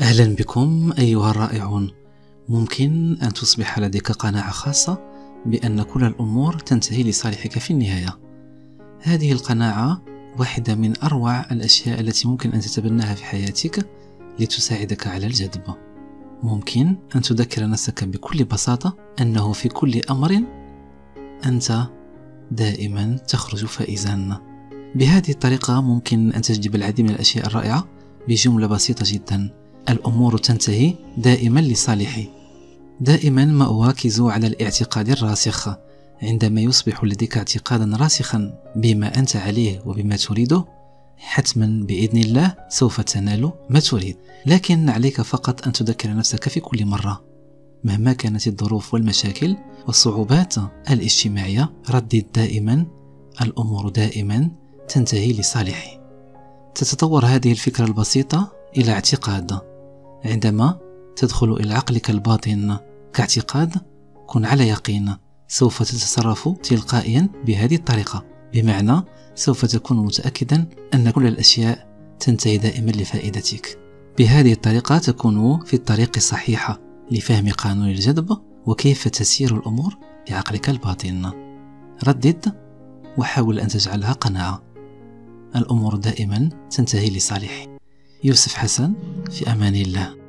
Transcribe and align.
أهلا 0.00 0.34
بكم 0.34 0.92
أيها 0.98 1.30
الرائعون. 1.30 1.90
ممكن 2.48 3.18
أن 3.22 3.32
تصبح 3.32 3.78
لديك 3.78 4.12
قناعة 4.12 4.50
خاصة 4.50 4.98
بأن 5.46 5.82
كل 5.82 6.04
الأمور 6.04 6.58
تنتهي 6.58 7.02
لصالحك 7.02 7.58
في 7.58 7.70
النهاية. 7.70 8.18
هذه 9.02 9.32
القناعة 9.32 10.02
واحدة 10.38 10.74
من 10.74 10.92
أروع 11.02 11.40
الأشياء 11.40 12.00
التي 12.00 12.28
ممكن 12.28 12.50
أن 12.50 12.60
تتبناها 12.60 13.14
في 13.14 13.24
حياتك 13.24 13.88
لتساعدك 14.40 15.06
على 15.06 15.26
الجذب. 15.26 15.62
ممكن 16.42 16.96
أن 17.16 17.22
تذكر 17.22 17.68
نفسك 17.68 18.04
بكل 18.04 18.44
بساطة 18.44 18.96
أنه 19.20 19.52
في 19.52 19.68
كل 19.68 20.00
أمر 20.10 20.42
أنت 21.46 21.86
دائما 22.50 23.16
تخرج 23.16 23.66
فائزا. 23.66 24.40
بهذه 24.94 25.30
الطريقة 25.30 25.80
ممكن 25.80 26.32
أن 26.32 26.42
تجلب 26.42 26.74
العديد 26.74 27.04
من 27.04 27.10
الأشياء 27.10 27.46
الرائعة 27.46 27.88
بجملة 28.28 28.66
بسيطة 28.66 29.04
جدا. 29.08 29.63
الأمور 29.88 30.38
تنتهي 30.38 30.94
دائما 31.16 31.60
لصالحي. 31.60 32.28
دائما 33.00 33.44
ما 33.44 33.64
أواكز 33.64 34.20
على 34.20 34.46
الاعتقاد 34.46 35.08
الراسخ 35.08 35.68
عندما 36.22 36.60
يصبح 36.60 37.04
لديك 37.04 37.36
اعتقادا 37.36 37.96
راسخا 37.96 38.54
بما 38.76 39.18
أنت 39.18 39.36
عليه 39.36 39.82
وبما 39.86 40.16
تريده 40.16 40.64
حتما 41.16 41.84
بإذن 41.86 42.18
الله 42.18 42.54
سوف 42.68 43.00
تنال 43.00 43.52
ما 43.70 43.80
تريد. 43.80 44.16
لكن 44.46 44.88
عليك 44.88 45.20
فقط 45.20 45.66
أن 45.66 45.72
تذكر 45.72 46.16
نفسك 46.16 46.48
في 46.48 46.60
كل 46.60 46.86
مرة. 46.86 47.24
مهما 47.84 48.12
كانت 48.12 48.46
الظروف 48.46 48.94
والمشاكل 48.94 49.56
والصعوبات 49.86 50.54
الاجتماعية 50.90 51.72
ردد 51.90 52.24
دائما. 52.34 52.86
الأمور 53.42 53.88
دائما 53.88 54.50
تنتهي 54.88 55.32
لصالحي. 55.32 56.00
تتطور 56.74 57.26
هذه 57.26 57.52
الفكرة 57.52 57.84
البسيطة 57.84 58.52
إلى 58.76 58.92
اعتقاد. 58.92 59.73
عندما 60.24 60.78
تدخل 61.16 61.52
إلى 61.52 61.74
عقلك 61.74 62.10
الباطن 62.10 62.78
كاعتقاد 63.12 63.74
كن 64.26 64.44
على 64.44 64.68
يقين 64.68 65.16
سوف 65.48 65.82
تتصرف 65.82 66.48
تلقائيا 66.48 67.28
بهذه 67.46 67.74
الطريقة. 67.74 68.24
بمعنى 68.52 69.02
سوف 69.34 69.64
تكون 69.64 69.96
متأكدا 69.96 70.66
أن 70.94 71.10
كل 71.10 71.26
الأشياء 71.26 71.88
تنتهي 72.20 72.58
دائما 72.58 72.90
لفائدتك. 72.90 73.78
بهذه 74.18 74.52
الطريقة 74.52 74.98
تكون 74.98 75.60
في 75.64 75.74
الطريق 75.74 76.10
الصحيحة 76.16 76.80
لفهم 77.10 77.48
قانون 77.48 77.88
الجذب 77.88 78.38
وكيف 78.66 79.08
تسير 79.08 79.56
الأمور 79.56 79.96
بعقلك 80.30 80.70
الباطن. 80.70 81.30
ردد 82.06 82.54
وحاول 83.18 83.60
أن 83.60 83.68
تجعلها 83.68 84.12
قناعة. 84.12 84.62
الأمور 85.56 85.96
دائما 85.96 86.48
تنتهي 86.70 87.10
لصالحي 87.10 87.73
يوسف 88.24 88.54
حسن 88.54 88.92
في 89.30 89.52
أمان 89.52 89.74
الله. 89.74 90.23